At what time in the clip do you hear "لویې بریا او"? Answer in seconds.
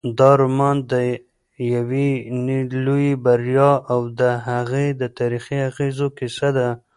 2.85-4.01